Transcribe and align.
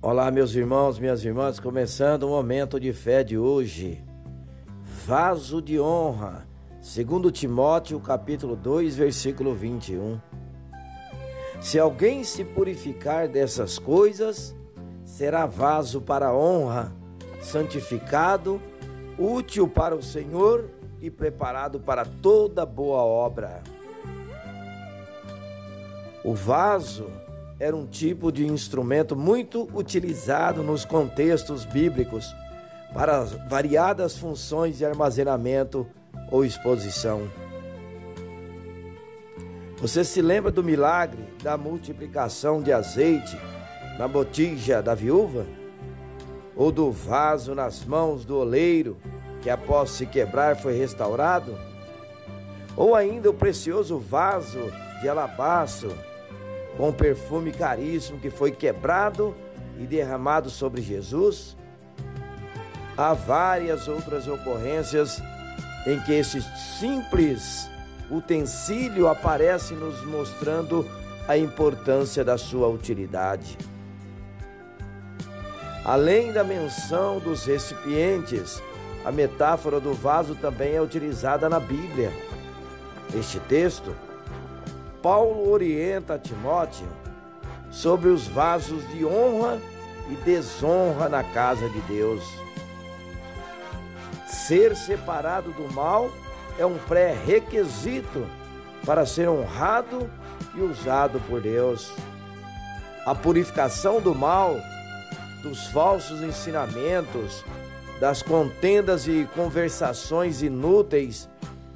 Olá, 0.00 0.30
meus 0.30 0.54
irmãos, 0.54 0.96
minhas 0.96 1.24
irmãs, 1.24 1.58
começando 1.58 2.22
o 2.22 2.28
momento 2.28 2.78
de 2.78 2.92
fé 2.92 3.24
de 3.24 3.36
hoje. 3.36 4.00
Vaso 5.04 5.60
de 5.60 5.80
honra, 5.80 6.46
segundo 6.80 7.32
Timóteo, 7.32 7.98
capítulo 7.98 8.54
2, 8.54 8.94
versículo 8.94 9.56
21. 9.56 10.20
Se 11.60 11.80
alguém 11.80 12.22
se 12.22 12.44
purificar 12.44 13.26
dessas 13.26 13.76
coisas, 13.76 14.54
será 15.04 15.46
vaso 15.46 16.00
para 16.00 16.32
honra, 16.32 16.92
santificado, 17.40 18.62
útil 19.18 19.66
para 19.66 19.96
o 19.96 20.02
Senhor 20.02 20.70
e 21.00 21.10
preparado 21.10 21.80
para 21.80 22.04
toda 22.04 22.64
boa 22.64 23.02
obra. 23.02 23.64
O 26.22 26.36
vaso 26.36 27.10
era 27.60 27.74
um 27.74 27.86
tipo 27.86 28.30
de 28.30 28.46
instrumento 28.46 29.16
muito 29.16 29.68
utilizado 29.74 30.62
nos 30.62 30.84
contextos 30.84 31.64
bíblicos 31.64 32.34
para 32.94 33.22
variadas 33.48 34.16
funções 34.16 34.78
de 34.78 34.84
armazenamento 34.84 35.86
ou 36.30 36.44
exposição. 36.44 37.28
Você 39.78 40.04
se 40.04 40.22
lembra 40.22 40.50
do 40.50 40.62
milagre 40.62 41.22
da 41.42 41.56
multiplicação 41.56 42.62
de 42.62 42.72
azeite 42.72 43.38
na 43.98 44.08
botija 44.08 44.82
da 44.82 44.94
viúva? 44.94 45.46
Ou 46.56 46.72
do 46.72 46.90
vaso 46.90 47.54
nas 47.54 47.84
mãos 47.84 48.24
do 48.24 48.36
oleiro 48.36 48.96
que 49.40 49.48
após 49.48 49.90
se 49.90 50.06
quebrar 50.06 50.56
foi 50.56 50.76
restaurado? 50.76 51.56
Ou 52.76 52.94
ainda 52.96 53.30
o 53.30 53.34
precioso 53.34 53.98
vaso 53.98 54.58
de 55.00 55.08
alabastro 55.08 55.96
com 56.76 56.92
perfume 56.92 57.52
caríssimo 57.52 58.20
que 58.20 58.30
foi 58.30 58.52
quebrado 58.52 59.34
e 59.78 59.86
derramado 59.86 60.50
sobre 60.50 60.82
Jesus? 60.82 61.56
Há 62.96 63.14
várias 63.14 63.86
outras 63.88 64.26
ocorrências 64.26 65.22
em 65.86 66.00
que 66.00 66.12
esse 66.12 66.42
simples 66.80 67.70
utensílio 68.10 69.08
aparece 69.08 69.74
nos 69.74 70.04
mostrando 70.04 70.86
a 71.26 71.36
importância 71.36 72.24
da 72.24 72.36
sua 72.38 72.68
utilidade. 72.68 73.56
Além 75.84 76.32
da 76.32 76.42
menção 76.42 77.18
dos 77.18 77.44
recipientes, 77.44 78.62
a 79.04 79.12
metáfora 79.12 79.78
do 79.78 79.94
vaso 79.94 80.34
também 80.34 80.74
é 80.74 80.82
utilizada 80.82 81.48
na 81.48 81.60
Bíblia. 81.60 82.12
Este 83.14 83.38
texto 83.40 83.94
Paulo 85.02 85.50
orienta 85.50 86.18
Timóteo 86.18 86.88
sobre 87.70 88.08
os 88.08 88.26
vasos 88.26 88.86
de 88.88 89.04
honra 89.04 89.60
e 90.10 90.14
desonra 90.16 91.08
na 91.08 91.22
casa 91.22 91.68
de 91.68 91.80
Deus. 91.82 92.24
Ser 94.26 94.74
separado 94.74 95.52
do 95.52 95.72
mal 95.72 96.10
é 96.58 96.64
um 96.64 96.78
pré-requisito 96.78 98.26
para 98.84 99.04
ser 99.04 99.28
honrado 99.28 100.10
e 100.54 100.60
usado 100.60 101.20
por 101.28 101.40
Deus. 101.40 101.92
A 103.04 103.14
purificação 103.14 104.00
do 104.00 104.14
mal, 104.14 104.56
dos 105.42 105.66
falsos 105.68 106.22
ensinamentos, 106.22 107.44
das 108.00 108.22
contendas 108.22 109.06
e 109.06 109.28
conversações 109.34 110.42
inúteis 110.42 111.28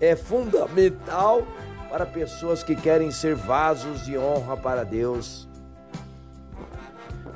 é 0.00 0.14
fundamental 0.14 1.46
para 1.88 2.06
pessoas 2.06 2.62
que 2.62 2.76
querem 2.76 3.10
ser 3.10 3.34
vasos 3.34 4.04
de 4.04 4.16
honra 4.18 4.56
para 4.56 4.84
Deus. 4.84 5.48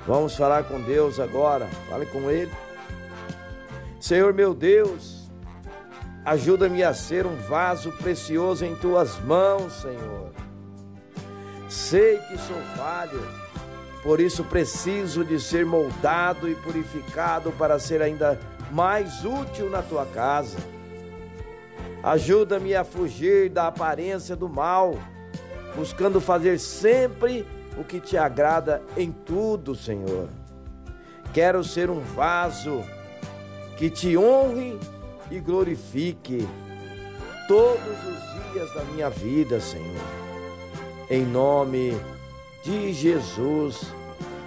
Vamos 0.06 0.36
falar 0.36 0.64
com 0.64 0.80
Deus 0.80 1.20
agora. 1.20 1.66
Fale 1.88 2.06
com 2.06 2.30
Ele. 2.30 2.52
Senhor 4.00 4.34
meu 4.34 4.52
Deus, 4.52 5.30
ajuda-me 6.24 6.82
a 6.82 6.92
ser 6.92 7.24
um 7.24 7.36
vaso 7.36 7.92
precioso 7.92 8.64
em 8.64 8.74
tuas 8.74 9.18
mãos, 9.20 9.72
Senhor. 9.74 10.32
Sei 11.68 12.18
que 12.18 12.36
sou 12.36 12.60
falho, 12.76 13.22
por 14.02 14.20
isso 14.20 14.42
preciso 14.44 15.24
de 15.24 15.38
ser 15.38 15.64
moldado 15.64 16.48
e 16.48 16.54
purificado 16.56 17.52
para 17.52 17.78
ser 17.78 18.02
ainda 18.02 18.38
mais 18.72 19.24
útil 19.24 19.70
na 19.70 19.82
tua 19.82 20.04
casa. 20.04 20.58
Ajuda-me 22.02 22.74
a 22.74 22.82
fugir 22.82 23.48
da 23.48 23.68
aparência 23.68 24.34
do 24.34 24.48
mal, 24.48 24.94
buscando 25.76 26.20
fazer 26.20 26.58
sempre 26.58 27.46
o 27.78 27.84
que 27.84 28.00
te 28.00 28.16
agrada 28.16 28.82
em 28.96 29.12
tudo, 29.12 29.74
Senhor. 29.74 30.28
Quero 31.32 31.62
ser 31.62 31.90
um 31.90 32.00
vaso 32.00 32.82
que 33.76 33.88
te 33.88 34.16
honre 34.16 34.78
e 35.30 35.38
glorifique 35.38 36.46
todos 37.46 37.98
os 38.06 38.52
dias 38.52 38.74
da 38.74 38.84
minha 38.92 39.08
vida, 39.08 39.60
Senhor. 39.60 40.02
Em 41.08 41.24
nome 41.24 41.92
de 42.64 42.92
Jesus, 42.92 43.80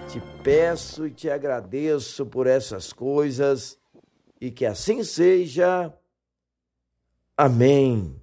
te 0.09 0.21
peço 0.43 1.07
e 1.07 1.11
te 1.11 1.29
agradeço 1.29 2.25
por 2.25 2.47
essas 2.47 2.91
coisas 2.91 3.77
e 4.39 4.51
que 4.51 4.65
assim 4.65 5.03
seja. 5.03 5.91
Amém. 7.37 8.14